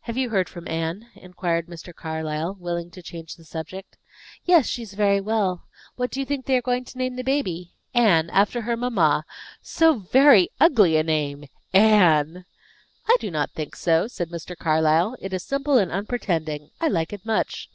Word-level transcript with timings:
"Have 0.00 0.16
you 0.16 0.30
heard 0.30 0.48
from 0.48 0.66
Anne?" 0.66 1.06
inquired 1.14 1.68
Mr. 1.68 1.94
Carlyle, 1.94 2.56
willing 2.58 2.90
to 2.90 3.00
change 3.00 3.36
the 3.36 3.44
subject. 3.44 3.96
"Yes, 4.44 4.66
she 4.66 4.82
is 4.82 4.94
very 4.94 5.20
well. 5.20 5.68
What 5.94 6.10
do 6.10 6.18
you 6.18 6.26
think 6.26 6.44
they 6.46 6.56
are 6.56 6.60
going 6.60 6.84
to 6.86 6.98
name 6.98 7.14
the 7.14 7.22
baby? 7.22 7.70
Anne; 7.94 8.30
after 8.30 8.62
her 8.62 8.76
mamma. 8.76 9.24
So 9.62 10.00
very 10.00 10.48
ugly 10.58 10.96
a 10.96 11.04
name! 11.04 11.44
Anne!" 11.72 12.46
"I 13.06 13.16
do 13.20 13.30
not 13.30 13.52
think 13.52 13.76
so," 13.76 14.08
said 14.08 14.30
Mr. 14.30 14.56
Carlyle. 14.56 15.16
"It 15.20 15.32
is 15.32 15.44
simple 15.44 15.78
and 15.78 15.92
unpretending, 15.92 16.70
I 16.80 16.88
like 16.88 17.12
it 17.12 17.24
much. 17.24 17.70